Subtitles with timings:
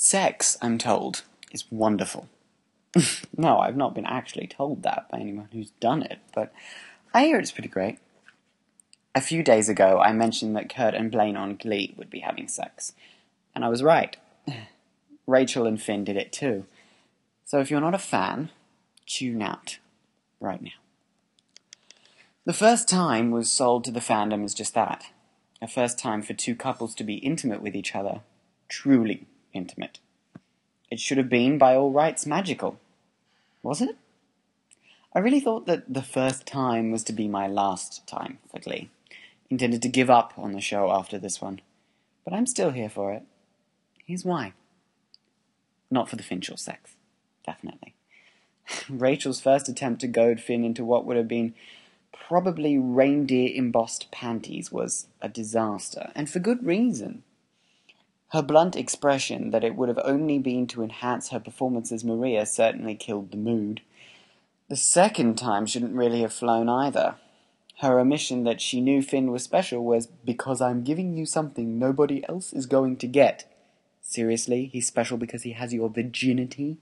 [0.00, 2.28] Sex, I'm told, is wonderful.
[3.36, 6.52] no, I've not been actually told that by anyone who's done it, but
[7.12, 7.98] I hear it's pretty great.
[9.16, 12.46] A few days ago, I mentioned that Kurt and Blaine on Glee would be having
[12.46, 12.92] sex,
[13.56, 14.16] and I was right.
[15.26, 16.64] Rachel and Finn did it too.
[17.44, 18.50] So if you're not a fan,
[19.04, 19.78] tune out
[20.38, 20.70] right now.
[22.44, 25.06] The first time was sold to the fandom as just that
[25.60, 28.20] a first time for two couples to be intimate with each other,
[28.68, 29.98] truly intimate.
[30.90, 32.78] It should have been, by all rights, magical.
[33.62, 33.96] Was it?
[35.14, 38.90] I really thought that the first time was to be my last time for Glee.
[39.50, 41.60] Intended to give up on the show after this one.
[42.24, 43.22] But I'm still here for it.
[44.04, 44.52] Here's why.
[45.90, 46.92] Not for the Finchel sex.
[47.44, 47.94] Definitely.
[48.88, 51.54] Rachel's first attempt to goad Finn into what would have been
[52.12, 57.22] probably reindeer embossed panties was a disaster, and for good reason.
[58.32, 62.44] Her blunt expression that it would have only been to enhance her performance as Maria
[62.44, 63.80] certainly killed the mood.
[64.68, 67.14] The second time shouldn't really have flown either.
[67.80, 72.22] Her omission that she knew Finn was special was because I'm giving you something nobody
[72.28, 73.50] else is going to get.
[74.02, 76.76] Seriously, he's special because he has your virginity?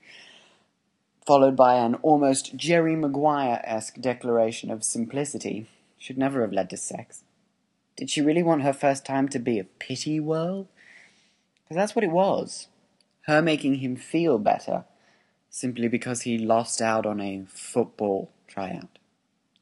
[1.26, 5.66] Followed by an almost Jerry Maguire esque declaration of simplicity,
[5.98, 7.22] should never have led to sex.
[7.96, 10.68] Did she really want her first time to be a pity whirl?
[11.70, 12.68] That's what it was.
[13.22, 14.84] Her making him feel better
[15.50, 18.98] simply because he lost out on a football tryout.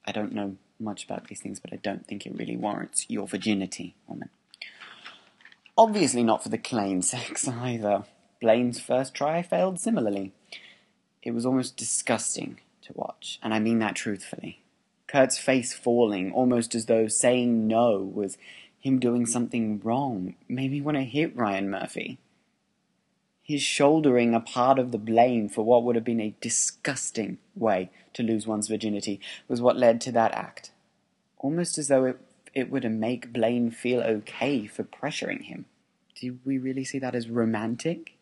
[0.05, 3.27] I don't know much about these things, but I don't think it really warrants your
[3.27, 4.29] virginity, woman.
[5.79, 8.05] Obviously, not for the Klaine sex either.
[8.43, 10.33] Blaine's first try failed similarly.
[11.23, 14.61] It was almost disgusting to watch, and I mean that truthfully.
[15.07, 18.37] Kurt's face falling, almost as though saying no was
[18.85, 22.19] him doing something wrong, made me want to hit Ryan Murphy.
[23.43, 27.91] His shouldering a part of the blame for what would have been a disgusting way
[28.13, 30.71] to lose one's virginity was what led to that act.
[31.39, 32.21] Almost as though it,
[32.53, 35.65] it would make Blaine feel okay for pressuring him.
[36.21, 38.19] Do we really see that as romantic?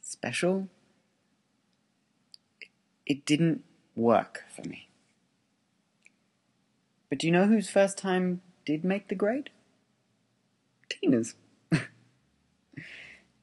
[0.00, 0.66] Special?
[3.06, 3.62] It didn't
[3.94, 4.88] work for me.
[7.08, 9.50] But do you know whose first time did make the grade?
[11.04, 11.34] Tina's.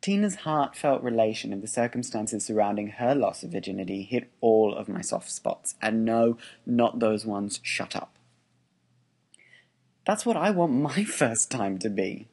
[0.01, 5.01] Tina's heartfelt relation of the circumstances surrounding her loss of virginity hit all of my
[5.01, 8.15] soft spots, and no, not those ones shut up.
[10.05, 12.27] That's what I want my first time to be.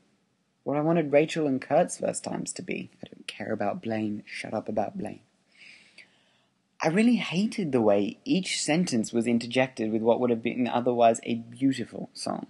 [0.65, 2.91] What I wanted Rachel and Kurt's first times to be.
[3.03, 5.21] I don't care about Blaine, shut up about Blaine.
[6.81, 11.21] I really hated the way each sentence was interjected with what would have been otherwise
[11.25, 12.47] a beautiful song.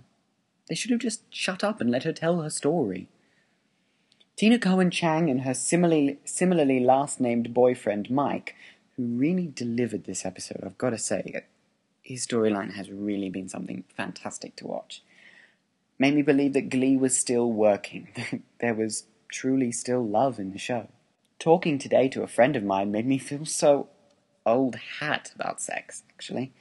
[0.69, 3.09] They should have just shut up and let her tell her story.
[4.37, 8.55] Tina Cohen Chang and her similarly, similarly last named boyfriend, Mike,
[8.97, 11.41] who really delivered this episode, I've got to say, uh,
[12.03, 15.03] his storyline has really been something fantastic to watch.
[15.99, 18.09] Made me believe that Glee was still working,
[18.61, 20.89] there was truly still love in the show.
[21.39, 23.89] Talking today to a friend of mine made me feel so
[24.47, 26.53] old hat about sex, actually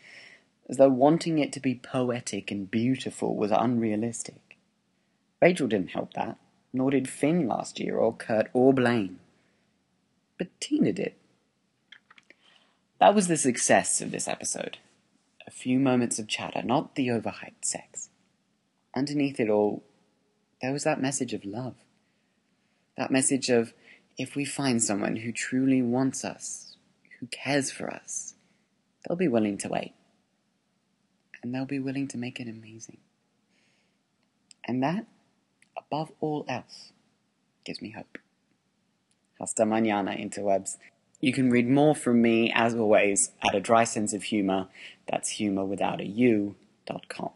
[0.70, 4.58] as though wanting it to be poetic and beautiful was unrealistic.
[5.42, 6.38] Rachel didn't help that,
[6.74, 9.20] nor did Finn last year, or Kurt, or Blaine.
[10.38, 11.14] But Tina did.
[13.00, 14.78] That was the success of this episode.
[15.46, 18.10] A few moments of chatter, not the overhyped sex.
[18.96, 19.84] Underneath it all,
[20.62, 21.76] there was that message of love.
[22.98, 23.74] That message of
[24.18, 26.76] if we find someone who truly wants us,
[27.20, 28.34] who cares for us,
[29.08, 29.94] they'll be willing to wait
[31.42, 32.98] and they'll be willing to make it amazing.
[34.66, 35.06] And that,
[35.78, 36.92] above all else,
[37.64, 38.18] gives me hope.
[39.40, 40.78] Hasta mañana, interwebs.
[41.22, 44.68] You can read more from me, as always, at a dry sense of humor.
[45.08, 46.56] That's humor without a U,
[46.86, 47.32] dot com.